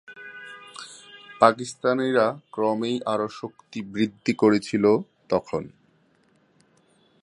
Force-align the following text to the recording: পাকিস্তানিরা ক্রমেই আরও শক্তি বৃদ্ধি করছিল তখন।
পাকিস্তানিরা 1.41 2.27
ক্রমেই 2.51 2.97
আরও 3.05 3.27
শক্তি 3.31 3.79
বৃদ্ধি 3.93 4.33
করছিল 4.33 4.85
তখন। 5.29 5.63